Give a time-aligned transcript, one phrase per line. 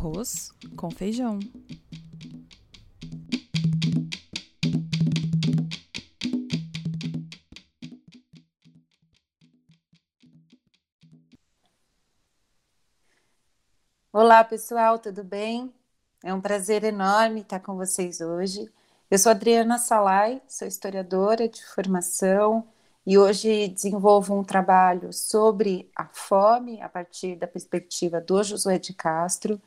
[0.00, 1.38] arroz com feijão.
[14.10, 15.70] Olá, pessoal, tudo bem?
[16.24, 18.72] É um prazer enorme estar com vocês hoje.
[19.10, 22.66] Eu sou Adriana Salai, sou historiadora de formação
[23.06, 28.94] e hoje desenvolvo um trabalho sobre a fome a partir da perspectiva do Josué de
[28.94, 29.60] Castro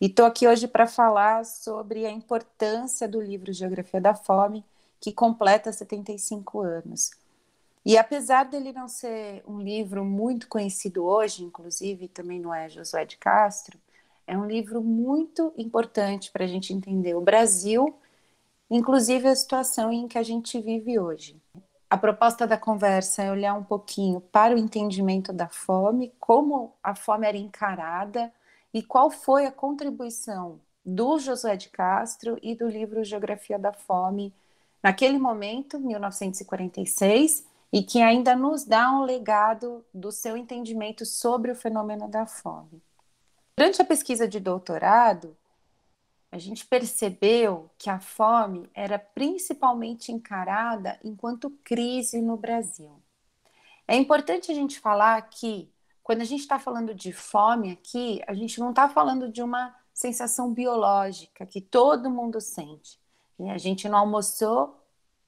[0.00, 4.64] e estou aqui hoje para falar sobre a importância do livro Geografia da Fome,
[5.00, 7.10] que completa 75 anos.
[7.84, 13.04] E apesar dele não ser um livro muito conhecido hoje, inclusive também não é Josué
[13.04, 13.78] de Castro,
[14.26, 17.94] é um livro muito importante para a gente entender o Brasil,
[18.70, 21.40] inclusive a situação em que a gente vive hoje.
[21.90, 26.94] A proposta da conversa é olhar um pouquinho para o entendimento da fome, como a
[26.94, 28.30] fome era encarada
[28.72, 34.34] e qual foi a contribuição do Josué de Castro e do livro Geografia da Fome
[34.82, 41.54] naquele momento, 1946, e que ainda nos dá um legado do seu entendimento sobre o
[41.54, 42.82] fenômeno da fome.
[43.56, 45.36] Durante a pesquisa de doutorado,
[46.30, 53.02] a gente percebeu que a fome era principalmente encarada enquanto crise no Brasil.
[53.86, 55.70] É importante a gente falar que
[56.08, 59.76] quando a gente está falando de fome aqui, a gente não está falando de uma
[59.92, 62.98] sensação biológica que todo mundo sente.
[63.38, 64.82] E a gente não almoçou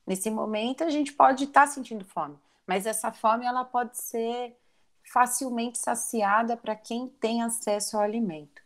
[0.07, 2.35] nesse momento, a gente pode estar tá sentindo fome,
[2.67, 4.57] mas essa fome ela pode ser
[5.05, 8.63] facilmente saciada para quem tem acesso ao alimento.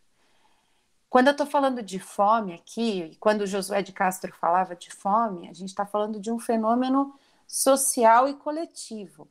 [1.11, 5.48] Quando eu estou falando de fome aqui, quando o Josué de Castro falava de fome,
[5.48, 7.12] a gente está falando de um fenômeno
[7.45, 9.29] social e coletivo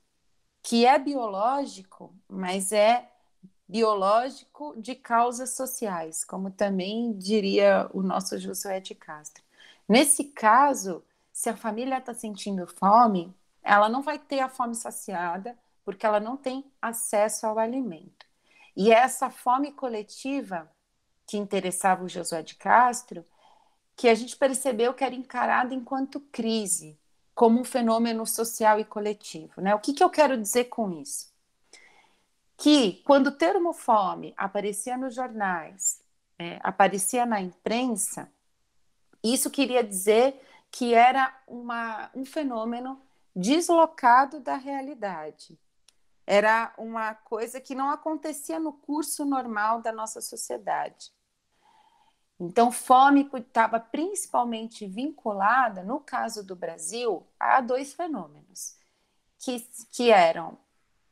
[0.64, 3.12] que é biológico, mas é
[3.68, 9.44] biológico de causas sociais, como também diria o nosso Josué de Castro.
[9.88, 11.04] Nesse caso,
[11.34, 16.20] se a família está sentindo fome, ela não vai ter a fome saciada, porque ela
[16.20, 18.26] não tem acesso ao alimento.
[18.76, 20.72] E essa fome coletiva
[21.28, 23.26] que interessava o Josué de Castro,
[23.96, 26.98] que a gente percebeu que era encarada enquanto crise,
[27.34, 29.62] como um fenômeno social e coletivo.
[29.62, 29.74] Né?
[29.74, 31.32] O que, que eu quero dizer com isso?
[32.58, 36.02] Que quando o termo fome aparecia nos jornais,
[36.38, 38.32] é, aparecia na imprensa,
[39.24, 40.40] isso queria dizer
[40.72, 43.02] que era uma, um fenômeno
[43.36, 45.58] deslocado da realidade.
[46.26, 51.12] Era uma coisa que não acontecia no curso normal da nossa sociedade.
[52.46, 58.76] Então, fome estava principalmente vinculada, no caso do Brasil, a dois fenômenos,
[59.40, 60.58] que, que eram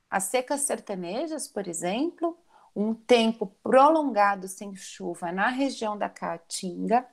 [0.09, 2.37] as secas sertanejas, por exemplo,
[2.75, 7.05] um tempo prolongado sem chuva na região da Caatinga,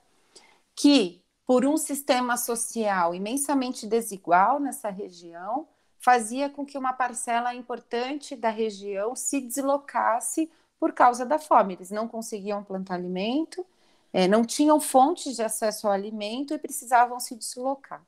[0.74, 5.68] que, por um sistema social imensamente desigual nessa região,
[5.98, 11.74] fazia com que uma parcela importante da região se deslocasse por causa da fome.
[11.74, 13.64] Eles não conseguiam plantar alimento
[14.12, 18.02] é, não tinham fontes de acesso ao alimento e precisavam se deslocar.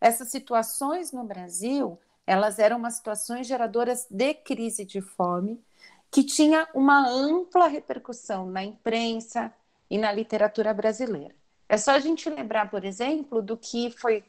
[0.00, 5.62] Essas situações no Brasil, elas eram umas situações geradoras de crise de fome,
[6.10, 9.52] que tinha uma ampla repercussão na imprensa
[9.88, 11.34] e na literatura brasileira.
[11.68, 14.24] É só a gente lembrar, por exemplo, do que foi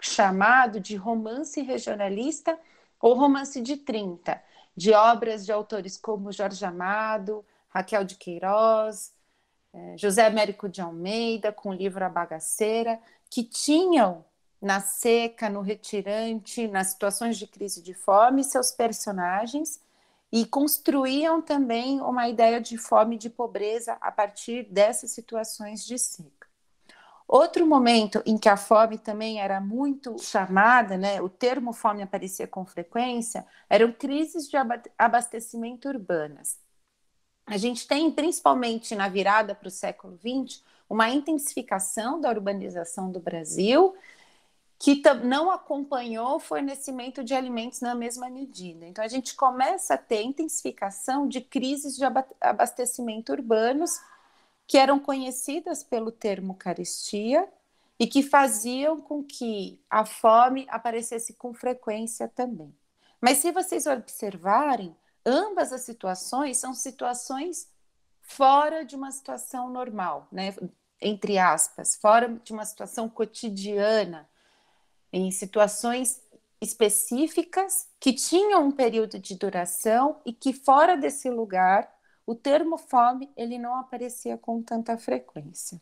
[0.00, 2.58] chamado de romance regionalista
[3.00, 4.42] ou romance de 30,
[4.76, 9.12] de obras de autores como Jorge Amado, Raquel de Queiroz,
[9.96, 14.24] José Américo de Almeida, com o livro A Bagaceira, que tinham
[14.60, 19.80] na seca, no retirante, nas situações de crise de fome, seus personagens
[20.32, 25.98] e construíam também uma ideia de fome e de pobreza a partir dessas situações de
[25.98, 26.48] seca.
[27.26, 32.46] Outro momento em que a fome também era muito chamada, né, o termo fome aparecia
[32.46, 34.56] com frequência, eram crises de
[34.96, 36.58] abastecimento urbanas.
[37.48, 43.18] A gente tem, principalmente na virada para o século XX, uma intensificação da urbanização do
[43.18, 43.96] Brasil,
[44.78, 48.86] que não acompanhou o fornecimento de alimentos na mesma medida.
[48.86, 52.04] Então, a gente começa a ter intensificação de crises de
[52.40, 53.98] abastecimento urbanos,
[54.66, 57.48] que eram conhecidas pelo termo carestia
[57.98, 62.72] e que faziam com que a fome aparecesse com frequência também.
[63.20, 64.94] Mas, se vocês observarem,
[65.28, 67.68] ambas as situações são situações
[68.22, 70.54] fora de uma situação normal, né?
[71.00, 74.28] entre aspas, fora de uma situação cotidiana,
[75.12, 76.20] em situações
[76.60, 81.88] específicas que tinham um período de duração e que fora desse lugar
[82.26, 85.80] o termo fome ele não aparecia com tanta frequência.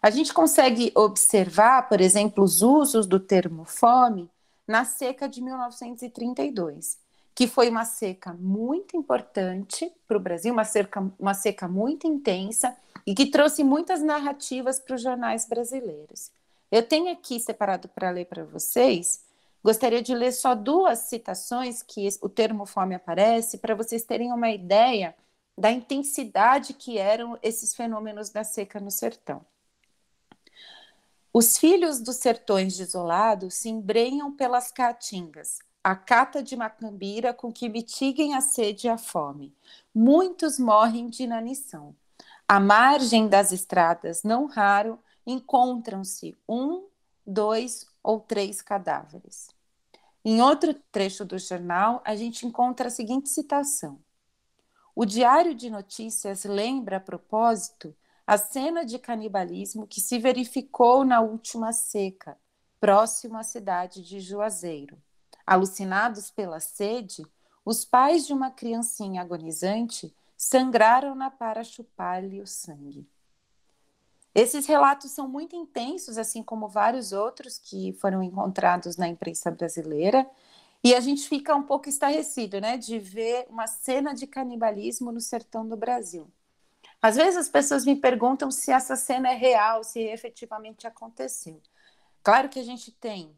[0.00, 4.30] A gente consegue observar, por exemplo, os usos do termo fome
[4.66, 6.98] na seca de 1932,
[7.38, 12.76] que foi uma seca muito importante para o Brasil, uma seca, uma seca muito intensa
[13.06, 16.32] e que trouxe muitas narrativas para os jornais brasileiros.
[16.68, 19.22] Eu tenho aqui separado para ler para vocês.
[19.62, 24.50] Gostaria de ler só duas citações que o termo fome aparece, para vocês terem uma
[24.50, 25.14] ideia
[25.56, 29.46] da intensidade que eram esses fenômenos da seca no sertão.
[31.32, 37.66] Os filhos dos sertões desolados se embrenham pelas caatingas, a cata de macambira com que
[37.66, 39.56] mitiguem a sede e a fome.
[39.94, 41.96] Muitos morrem de inanição.
[42.46, 46.86] À margem das estradas, não raro, encontram-se um,
[47.26, 49.48] dois ou três cadáveres.
[50.22, 53.98] Em outro trecho do jornal, a gente encontra a seguinte citação:
[54.94, 57.96] o Diário de Notícias lembra, a propósito,
[58.26, 62.36] a cena de canibalismo que se verificou na última seca,
[62.78, 64.98] próximo à cidade de Juazeiro.
[65.48, 67.24] Alucinados pela sede,
[67.64, 73.08] os pais de uma criancinha agonizante sangraram-na para chupar-lhe o sangue.
[74.34, 80.28] Esses relatos são muito intensos, assim como vários outros que foram encontrados na imprensa brasileira,
[80.84, 85.20] e a gente fica um pouco estarrecido, né, de ver uma cena de canibalismo no
[85.22, 86.30] sertão do Brasil.
[87.00, 91.58] Às vezes as pessoas me perguntam se essa cena é real, se efetivamente aconteceu.
[92.22, 93.34] Claro que a gente tem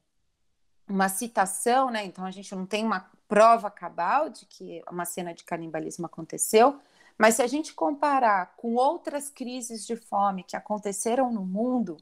[0.91, 2.05] uma citação, né?
[2.05, 6.81] Então a gente não tem uma prova cabal de que uma cena de canibalismo aconteceu,
[7.17, 11.97] mas se a gente comparar com outras crises de fome que aconteceram no mundo,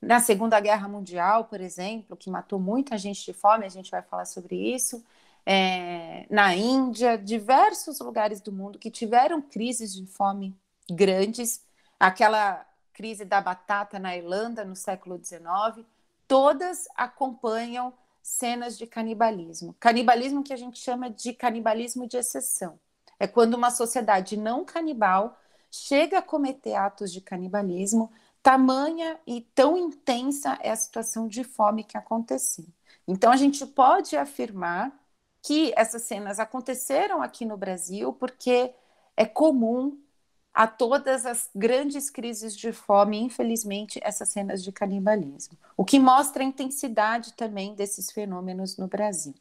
[0.00, 4.02] na Segunda Guerra Mundial, por exemplo, que matou muita gente de fome, a gente vai
[4.02, 5.04] falar sobre isso.
[5.44, 10.56] É, na Índia, diversos lugares do mundo que tiveram crises de fome
[10.90, 11.64] grandes,
[11.98, 15.86] aquela crise da batata na Irlanda no século XIX,
[16.26, 17.92] todas acompanham
[18.28, 19.74] cenas de canibalismo.
[19.80, 22.78] Canibalismo que a gente chama de canibalismo de exceção.
[23.18, 25.36] É quando uma sociedade não canibal
[25.70, 28.10] chega a cometer atos de canibalismo,
[28.42, 32.66] tamanha e tão intensa é a situação de fome que aconteceu.
[33.06, 34.92] Então, a gente pode afirmar
[35.42, 38.74] que essas cenas aconteceram aqui no Brasil porque
[39.16, 39.98] é comum
[40.58, 46.42] a todas as grandes crises de fome, infelizmente, essas cenas de canibalismo, o que mostra
[46.42, 49.34] a intensidade também desses fenômenos no Brasil.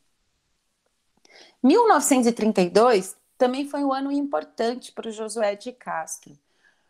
[1.64, 6.38] 1932 também foi um ano importante para o Josué de Castro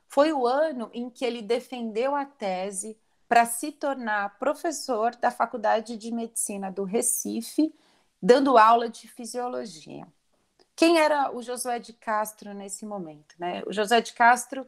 [0.08, 2.98] foi o ano em que ele defendeu a tese
[3.28, 7.74] para se tornar professor da Faculdade de Medicina do Recife,
[8.22, 10.08] dando aula de fisiologia.
[10.78, 13.34] Quem era o Josué de Castro nesse momento?
[13.40, 13.64] Né?
[13.66, 14.64] O Josué de Castro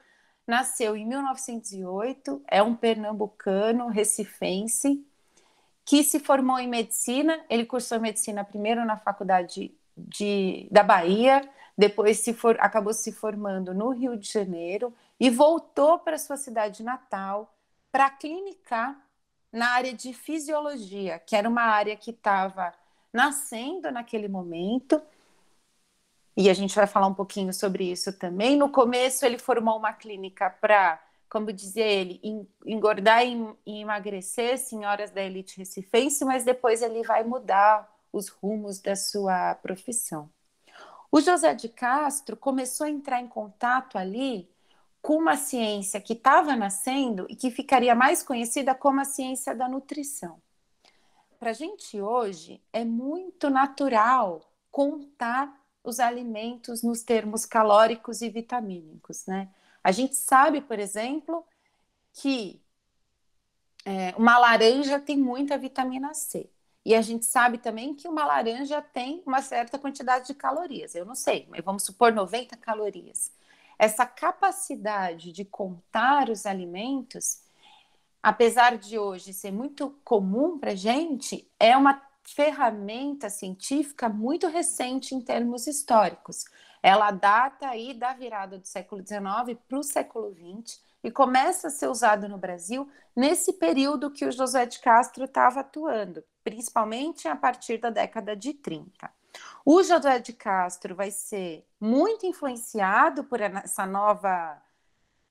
[0.47, 5.05] nasceu em 1908, é um pernambucano, recifense,
[5.85, 7.39] que se formou em medicina.
[7.47, 11.47] Ele cursou medicina primeiro na Faculdade de, da Bahia,
[11.77, 16.81] depois se for, acabou se formando no Rio de Janeiro e voltou para sua cidade
[16.81, 17.53] natal
[17.91, 18.99] para clinicar
[19.53, 22.73] na área de fisiologia, que era uma área que estava
[23.13, 24.99] nascendo naquele momento.
[26.39, 28.55] E a gente vai falar um pouquinho sobre isso também.
[28.55, 30.97] No começo, ele formou uma clínica para,
[31.29, 32.21] como dizia ele,
[32.65, 38.95] engordar e emagrecer senhoras da elite recifense, mas depois ele vai mudar os rumos da
[38.95, 40.29] sua profissão.
[41.11, 44.49] O José de Castro começou a entrar em contato ali
[45.01, 49.67] com uma ciência que estava nascendo e que ficaria mais conhecida como a ciência da
[49.67, 50.41] nutrição.
[51.37, 54.39] Para a gente hoje é muito natural
[54.71, 59.49] contar os alimentos nos termos calóricos e vitamínicos, né?
[59.83, 61.45] A gente sabe, por exemplo,
[62.13, 62.61] que
[63.85, 66.49] é, uma laranja tem muita vitamina C.
[66.85, 70.95] E a gente sabe também que uma laranja tem uma certa quantidade de calorias.
[70.95, 73.31] Eu não sei, mas vamos supor 90 calorias
[73.79, 77.41] essa capacidade de contar os alimentos,
[78.21, 85.15] apesar de hoje ser muito comum para a gente, é uma ferramenta científica muito recente
[85.15, 86.45] em termos históricos.
[86.81, 91.71] Ela data aí da virada do século XIX para o século XX e começa a
[91.71, 97.35] ser usado no Brasil nesse período que o José de Castro estava atuando, principalmente a
[97.35, 99.11] partir da década de 30.
[99.65, 104.61] O José de Castro vai ser muito influenciado por essa nova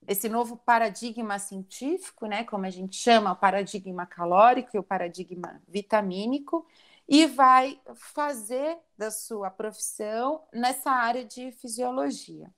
[0.07, 5.61] esse novo paradigma científico, né, como a gente chama, o paradigma calórico e o paradigma
[5.67, 6.65] vitamínico,
[7.07, 12.51] e vai fazer da sua profissão nessa área de fisiologia.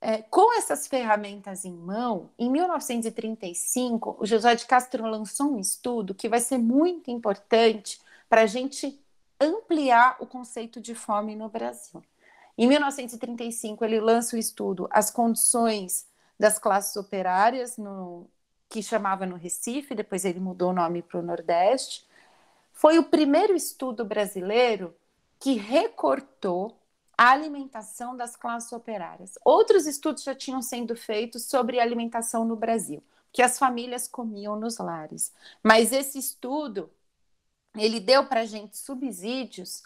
[0.00, 6.14] é, com essas ferramentas em mão, em 1935, o José de Castro lançou um estudo
[6.14, 9.00] que vai ser muito importante para a gente
[9.40, 12.02] ampliar o conceito de fome no Brasil.
[12.58, 16.06] Em 1935, ele lança o estudo As Condições
[16.42, 18.28] das Classes Operárias, no,
[18.68, 22.04] que chamava no Recife, depois ele mudou o nome para o Nordeste.
[22.72, 24.92] Foi o primeiro estudo brasileiro
[25.38, 26.76] que recortou
[27.16, 29.38] a alimentação das classes operárias.
[29.44, 34.78] Outros estudos já tinham sido feitos sobre alimentação no Brasil, que as famílias comiam nos
[34.78, 35.32] lares.
[35.62, 36.90] Mas esse estudo,
[37.76, 39.84] ele deu para a gente subsídios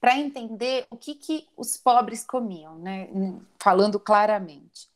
[0.00, 3.08] para entender o que, que os pobres comiam, né?
[3.58, 4.88] falando claramente.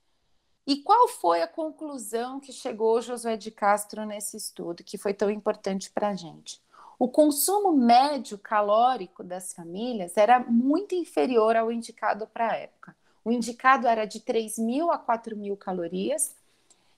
[0.66, 5.28] E qual foi a conclusão que chegou Josué de Castro nesse estudo, que foi tão
[5.30, 6.60] importante para a gente?
[6.98, 12.94] O consumo médio calórico das famílias era muito inferior ao indicado para a época.
[13.24, 16.34] O indicado era de 3 mil a 4 mil calorias,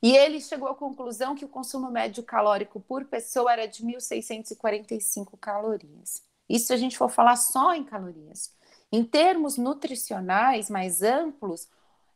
[0.03, 5.39] e ele chegou à conclusão que o consumo médio calórico por pessoa era de 1.645
[5.41, 6.23] calorias.
[6.47, 8.53] Isso a gente for falar só em calorias.
[8.93, 11.67] Em termos nutricionais mais amplos,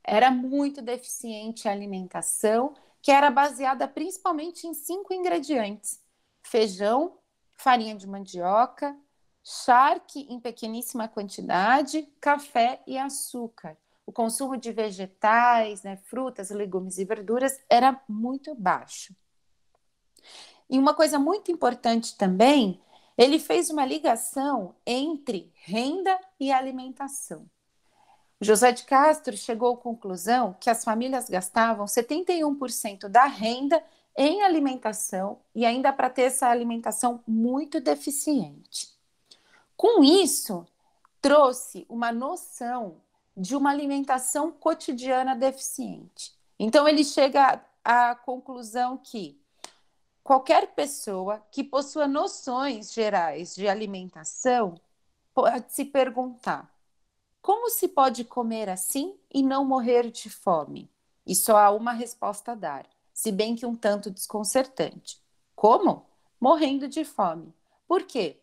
[0.08, 6.02] era muito deficiente a alimentação, que era baseada principalmente em cinco ingredientes:
[6.42, 7.18] feijão,
[7.54, 8.96] farinha de mandioca,
[9.44, 13.76] charque em pequeníssima quantidade, café e açúcar.
[14.06, 19.14] O consumo de vegetais, né, frutas, legumes e verduras era muito baixo.
[20.70, 22.80] E uma coisa muito importante também,
[23.16, 27.46] ele fez uma ligação entre renda e alimentação.
[28.40, 33.82] José de Castro chegou à conclusão que as famílias gastavam 71% da renda
[34.16, 38.88] em alimentação e ainda para ter essa alimentação muito deficiente.
[39.76, 40.66] Com isso,
[41.20, 43.00] trouxe uma noção
[43.36, 46.32] de uma alimentação cotidiana deficiente.
[46.58, 49.40] Então, ele chega à conclusão que
[50.24, 54.74] qualquer pessoa que possua noções gerais de alimentação
[55.32, 56.68] pode se perguntar:
[57.40, 60.90] como se pode comer assim e não morrer de fome?
[61.26, 62.86] E só há uma resposta a dar
[63.18, 65.20] se bem que um tanto desconcertante.
[65.56, 66.06] Como?
[66.40, 67.52] Morrendo de fome.
[67.88, 68.38] Por quê?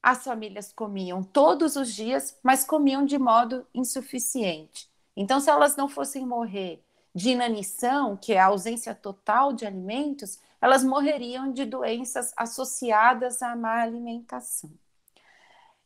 [0.00, 4.88] As famílias comiam todos os dias, mas comiam de modo insuficiente.
[5.16, 6.80] Então, se elas não fossem morrer
[7.12, 13.56] de inanição, que é a ausência total de alimentos, elas morreriam de doenças associadas à
[13.56, 14.70] má alimentação.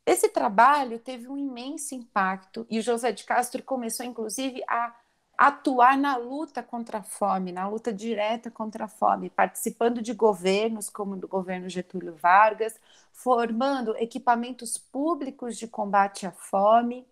[0.04, 4.94] Esse trabalho teve um imenso impacto e o José de Castro começou, inclusive, a
[5.38, 10.90] atuar na luta contra a fome, na luta direta contra a fome, participando de governos
[10.90, 12.78] como do governo Getúlio Vargas,
[13.12, 17.06] formando equipamentos públicos de combate à fome,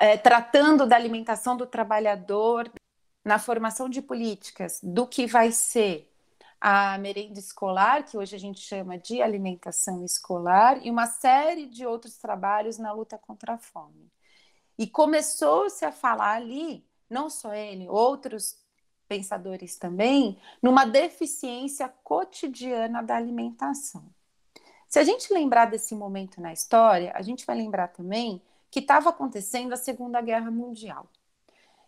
[0.00, 2.70] é, tratando da alimentação do trabalhador,
[3.24, 6.11] na formação de políticas do que vai ser
[6.64, 11.84] a merenda escolar, que hoje a gente chama de alimentação escolar, e uma série de
[11.84, 14.08] outros trabalhos na luta contra a fome.
[14.78, 18.56] E começou-se a falar ali, não só ele, outros
[19.08, 24.04] pensadores também, numa deficiência cotidiana da alimentação.
[24.88, 28.40] Se a gente lembrar desse momento na história, a gente vai lembrar também
[28.70, 31.10] que estava acontecendo a Segunda Guerra Mundial,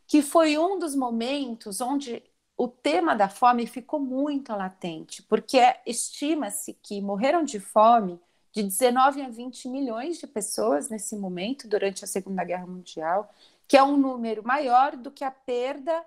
[0.04, 2.24] que foi um dos momentos onde
[2.56, 8.20] o tema da fome ficou muito latente, porque estima-se que morreram de fome
[8.52, 13.32] de 19 a 20 milhões de pessoas nesse momento, durante a Segunda Guerra Mundial,
[13.66, 16.04] que é um número maior do que a perda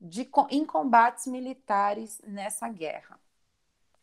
[0.00, 3.18] de, em combates militares nessa guerra.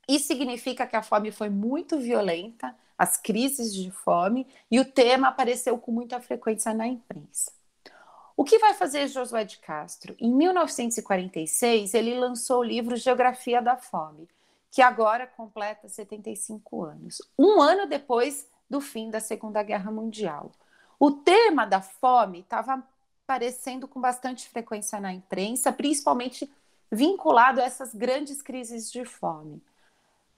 [0.07, 5.27] Isso significa que a fome foi muito violenta, as crises de fome, e o tema
[5.27, 7.51] apareceu com muita frequência na imprensa.
[8.37, 10.15] O que vai fazer Josué de Castro?
[10.19, 14.27] Em 1946, ele lançou o livro Geografia da Fome,
[14.69, 20.51] que agora completa 75 anos, um ano depois do fim da Segunda Guerra Mundial.
[20.99, 22.83] O tema da fome estava
[23.23, 26.51] aparecendo com bastante frequência na imprensa, principalmente
[26.91, 29.61] vinculado a essas grandes crises de fome.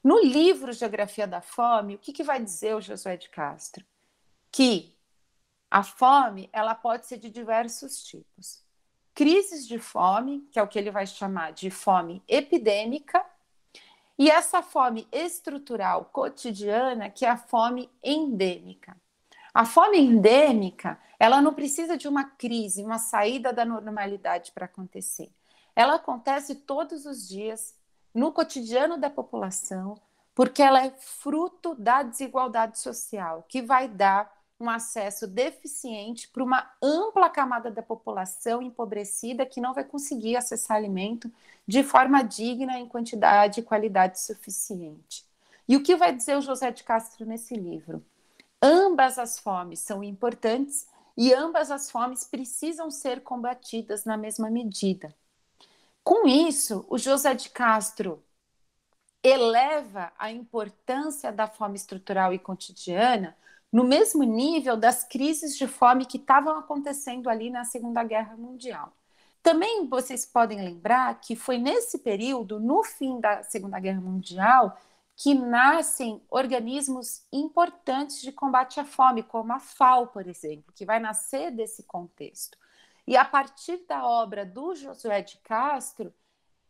[0.04, 3.84] No livro Geografia da Fome, o que, que vai dizer o Josué de Castro?
[4.51, 4.96] Que
[5.69, 8.63] a fome ela pode ser de diversos tipos.
[9.13, 13.25] Crises de fome, que é o que ele vai chamar de fome epidêmica,
[14.17, 18.97] e essa fome estrutural cotidiana, que é a fome endêmica.
[19.53, 25.31] A fome endêmica, ela não precisa de uma crise, uma saída da normalidade para acontecer.
[25.75, 27.75] Ela acontece todos os dias
[28.13, 30.00] no cotidiano da população,
[30.33, 36.72] porque ela é fruto da desigualdade social, que vai dar um acesso deficiente para uma
[36.82, 41.32] ampla camada da população empobrecida que não vai conseguir acessar alimento
[41.68, 45.26] de forma digna, em quantidade e qualidade suficiente.
[45.68, 48.04] E o que vai dizer o José de Castro nesse livro?
[48.62, 55.14] Ambas as fomes são importantes e ambas as fomes precisam ser combatidas na mesma medida.
[56.04, 58.24] Com isso, o José de Castro
[59.22, 63.36] eleva a importância da fome estrutural e cotidiana
[63.71, 68.93] no mesmo nível das crises de fome que estavam acontecendo ali na Segunda Guerra Mundial.
[69.43, 74.77] Também vocês podem lembrar que foi nesse período, no fim da Segunda Guerra Mundial,
[75.15, 81.00] que nascem organismos importantes de combate à fome, como a FAO, por exemplo, que vai
[81.00, 82.57] nascer desse contexto.
[83.07, 86.13] E a partir da obra do Josué de Castro,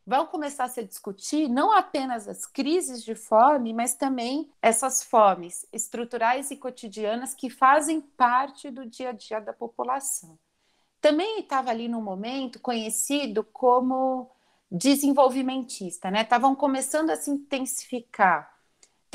[0.08, 5.68] vão começar a se discutir não apenas as crises de fome, mas também essas fomes
[5.74, 10.40] estruturais e cotidianas que fazem parte do dia a dia da população.
[11.02, 14.32] Também estava ali no momento conhecido como
[14.72, 16.22] desenvolvimentista, né?
[16.22, 18.57] Estavam começando a se intensificar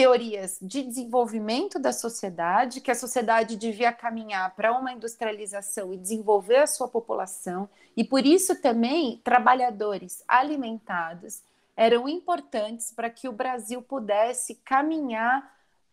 [0.02, 6.56] teorias de desenvolvimento da sociedade, que a sociedade devia caminhar para uma industrialização e desenvolver
[6.56, 11.40] a sua população, e por isso também trabalhadores alimentados
[11.76, 15.48] eram importantes para que o Brasil pudesse caminhar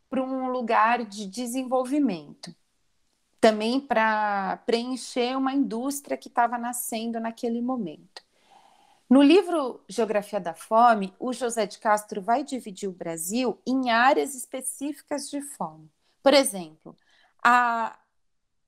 [0.09, 2.51] para um lugar de desenvolvimento.
[3.39, 8.23] Também para preencher uma indústria que estava nascendo naquele momento.
[9.09, 14.35] No livro Geografia da Fome, o José de Castro vai dividir o Brasil em áreas
[14.35, 15.89] específicas de fome.
[16.21, 16.95] Por exemplo,
[17.43, 17.97] a,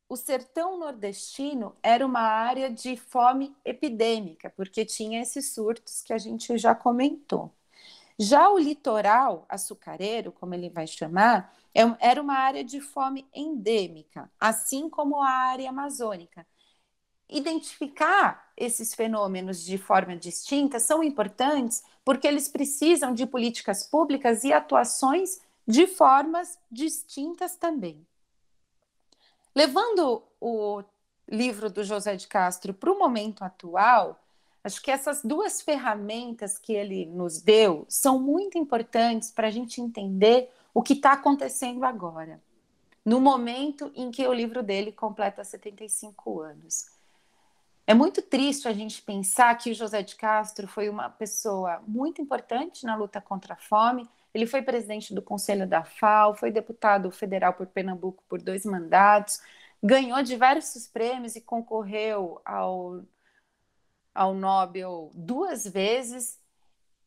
[0.10, 6.18] o sertão nordestino era uma área de fome epidêmica, porque tinha esses surtos que a
[6.18, 7.54] gente já comentou.
[8.20, 14.32] Já o litoral açucareiro, como ele vai chamar, é, era uma área de fome endêmica,
[14.40, 16.46] assim como a área amazônica
[17.32, 24.54] identificar esses fenômenos de forma distinta são importantes porque eles precisam de políticas públicas e
[24.54, 28.06] atuações de formas distintas também.
[29.56, 30.84] Levando o
[31.28, 34.20] livro do José de Castro para o momento atual,
[34.64, 39.82] acho que essas duas ferramentas que ele nos deu são muito importantes para a gente
[39.82, 42.40] entender o que está acontecendo agora,
[43.04, 47.01] no momento em que o livro dele completa 75 anos.
[47.86, 52.22] É muito triste a gente pensar que o José de Castro foi uma pessoa muito
[52.22, 54.08] importante na luta contra a fome.
[54.34, 59.42] Ele foi presidente do Conselho da FAO, foi deputado federal por Pernambuco por dois mandatos,
[59.84, 63.04] ganhou diversos prêmios e concorreu ao,
[64.14, 66.40] ao Nobel duas vezes.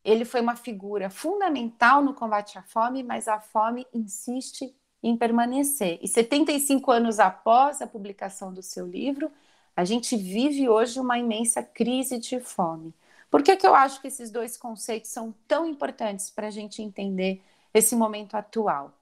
[0.03, 5.97] Ele foi uma figura fundamental no combate à fome, mas a fome insiste em permanecer.
[6.01, 9.31] E 75 anos após a publicação do seu livro,
[9.75, 12.93] a gente vive hoje uma imensa crise de fome.
[13.29, 16.81] Por que, que eu acho que esses dois conceitos são tão importantes para a gente
[16.81, 17.41] entender
[17.73, 18.93] esse momento atual?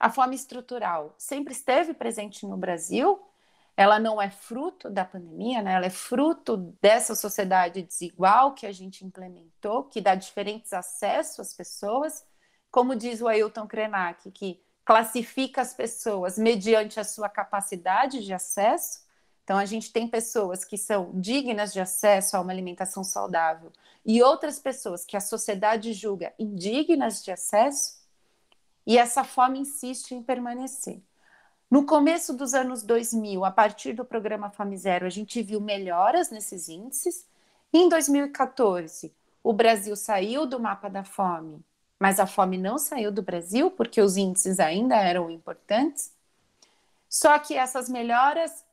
[0.00, 3.20] A fome estrutural sempre esteve presente no Brasil,
[3.76, 5.74] ela não é fruto da pandemia, né?
[5.74, 11.54] ela é fruto dessa sociedade desigual que a gente implementou, que dá diferentes acessos às
[11.54, 12.24] pessoas,
[12.70, 19.01] como diz o Ailton Krenak, que classifica as pessoas mediante a sua capacidade de acesso.
[19.44, 23.72] Então, a gente tem pessoas que são dignas de acesso a uma alimentação saudável
[24.04, 28.00] e outras pessoas que a sociedade julga indignas de acesso,
[28.84, 31.00] e essa fome insiste em permanecer.
[31.70, 36.30] No começo dos anos 2000, a partir do programa Fome Zero, a gente viu melhoras
[36.30, 37.26] nesses índices.
[37.72, 41.64] Em 2014, o Brasil saiu do mapa da fome,
[41.98, 46.12] mas a fome não saiu do Brasil porque os índices ainda eram importantes.
[47.08, 48.64] Só que essas melhoras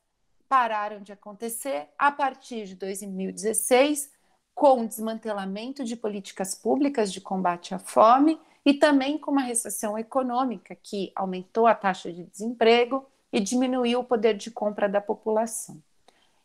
[0.49, 4.11] pararam de acontecer a partir de 2016,
[4.55, 9.97] com o desmantelamento de políticas públicas de combate à fome e também com uma recessão
[9.97, 15.81] econômica que aumentou a taxa de desemprego e diminuiu o poder de compra da população.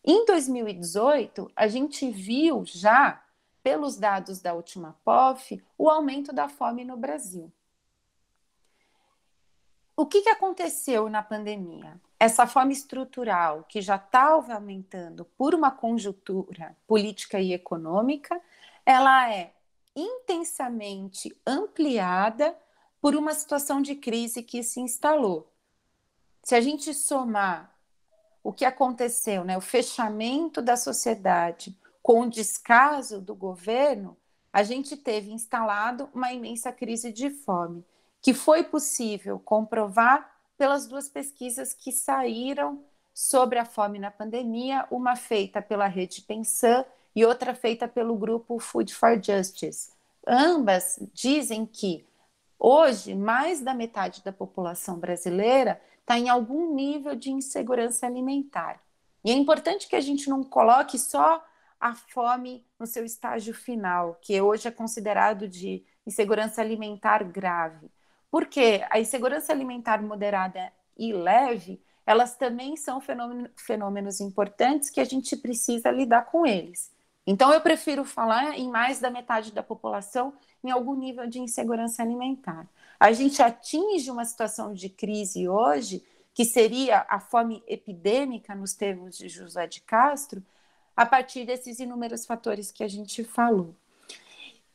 [0.05, 3.25] Em 2018, a gente viu já,
[3.63, 7.51] pelos dados da última POF, o aumento da fome no Brasil.
[9.97, 11.99] O que, que aconteceu na pandemia?
[12.19, 18.41] Essa fome estrutural que já estava aumentando por uma conjuntura política e econômica,
[18.87, 19.53] ela é
[19.95, 22.57] intensamente ampliada
[23.01, 25.53] por uma situação de crise que se instalou.
[26.43, 27.75] Se a gente somar
[28.43, 34.17] o que aconteceu, né, o fechamento da sociedade com o descaso do governo,
[34.53, 37.85] a gente teve instalado uma imensa crise de fome,
[38.21, 45.17] que foi possível comprovar pelas duas pesquisas que saíram sobre a fome na pandemia, uma
[45.17, 49.93] feita pela Rede Pensan e outra feita pelo grupo Food for Justice.
[50.27, 52.07] Ambas dizem que
[52.59, 58.81] hoje mais da metade da população brasileira está em algum nível de insegurança alimentar.
[59.25, 61.43] E é importante que a gente não coloque só
[61.81, 67.91] a fome no seu estágio final, que hoje é considerado de insegurança alimentar grave.
[68.35, 75.37] Porque a insegurança alimentar moderada e leve, elas também são fenômenos importantes que a gente
[75.37, 76.91] precisa lidar com eles.
[77.25, 80.33] Então, eu prefiro falar em mais da metade da população
[80.65, 82.69] em algum nível de insegurança alimentar.
[82.99, 89.17] A gente atinge uma situação de crise hoje, que seria a fome epidêmica, nos termos
[89.17, 90.43] de José de Castro,
[90.97, 93.77] a partir desses inúmeros fatores que a gente falou.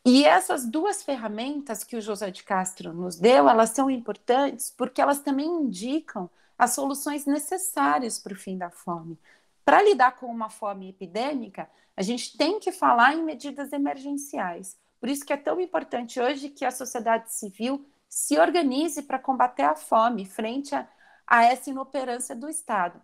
[0.06, 5.02] E essas duas ferramentas que o José de Castro nos deu, elas são importantes porque
[5.02, 9.18] elas também indicam as soluções necessárias para o fim da fome.
[9.64, 14.78] Para lidar com uma fome epidêmica, a gente tem que falar em medidas emergenciais.
[15.00, 19.64] Por isso que é tão importante hoje que a sociedade civil se organize para combater
[19.64, 20.88] a fome frente a,
[21.28, 23.00] a essa inoperância do Estado.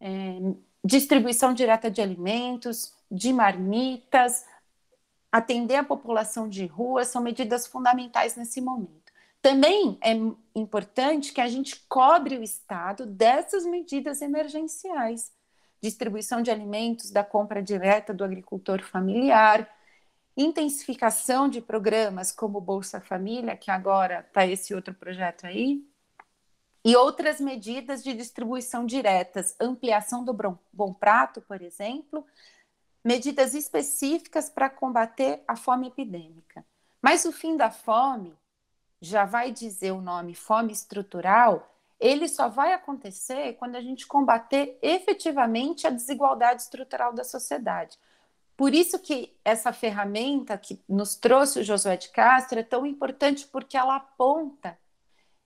[0.00, 0.38] É,
[0.84, 4.44] distribuição direta de alimentos, de marmitas,
[5.30, 9.12] atender a população de rua são medidas fundamentais nesse momento.
[9.40, 10.12] Também é
[10.54, 15.32] importante que a gente cobre o Estado dessas medidas emergenciais,
[15.80, 19.68] distribuição de alimentos, da compra direta do agricultor familiar,
[20.36, 25.82] intensificação de programas como Bolsa Família, que agora está esse outro projeto aí,
[26.84, 30.34] e outras medidas de distribuição diretas, ampliação do
[30.72, 32.26] Bom Prato, por exemplo,
[33.04, 36.64] medidas específicas para combater a fome epidêmica.
[37.00, 38.36] Mas o fim da fome,
[39.00, 44.78] já vai dizer o nome fome estrutural, ele só vai acontecer quando a gente combater
[44.80, 47.98] efetivamente a desigualdade estrutural da sociedade.
[48.56, 53.46] Por isso que essa ferramenta que nos trouxe o Josué de Castro é tão importante
[53.46, 54.78] porque ela aponta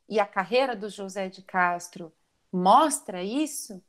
[0.09, 2.13] e a carreira do José de Castro
[2.53, 3.83] mostra isso,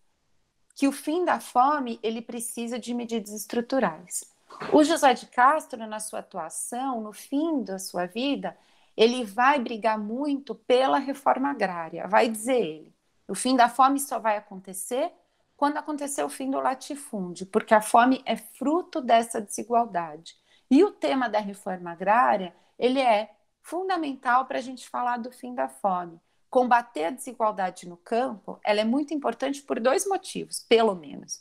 [0.76, 4.26] que o fim da fome ele precisa de medidas estruturais.
[4.72, 8.56] O José de Castro, na sua atuação, no fim da sua vida,
[8.96, 12.08] ele vai brigar muito pela reforma agrária.
[12.08, 12.96] Vai dizer ele:
[13.28, 15.12] o fim da fome só vai acontecer
[15.58, 20.36] quando acontecer o fim do latifúndio, porque a fome é fruto dessa desigualdade.
[20.70, 25.56] E o tema da reforma agrária ele é fundamental para a gente falar do fim
[25.56, 26.20] da fome.
[26.56, 31.38] Combater a desigualdade no campo, ela é muito importante por dois motivos, pelo menos.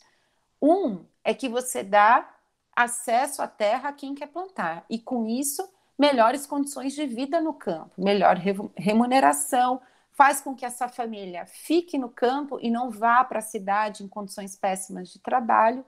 [0.61, 2.29] Um é que você dá
[2.75, 5.65] acesso à terra a quem quer plantar e com isso
[5.97, 8.35] melhores condições de vida no campo, melhor
[8.75, 14.03] remuneração, faz com que essa família fique no campo e não vá para a cidade
[14.03, 15.85] em condições péssimas de trabalho,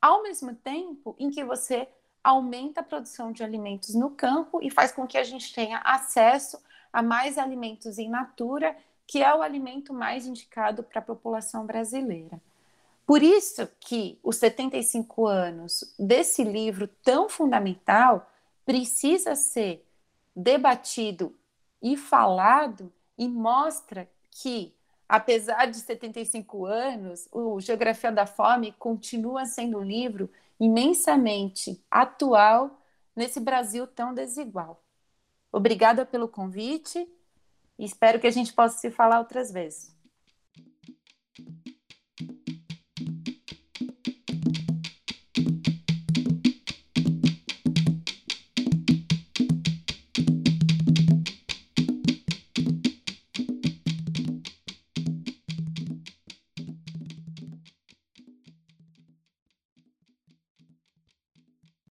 [0.00, 1.88] ao mesmo tempo em que você
[2.22, 6.60] aumenta a produção de alimentos no campo e faz com que a gente tenha acesso
[6.92, 12.40] a mais alimentos em natura, que é o alimento mais indicado para a população brasileira.
[13.06, 18.30] Por isso que os 75 anos desse livro tão fundamental
[18.66, 19.86] precisa ser
[20.36, 21.34] debatido
[21.82, 24.74] e falado e mostra que
[25.08, 32.78] apesar de 75 anos, o Geografia da Fome continua sendo um livro imensamente atual
[33.16, 34.82] nesse Brasil tão desigual.
[35.58, 37.04] Obrigada pelo convite
[37.76, 39.92] e espero que a gente possa se falar outras vezes.